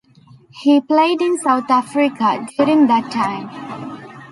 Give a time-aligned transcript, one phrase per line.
[0.63, 4.09] He played in South Africa during that time.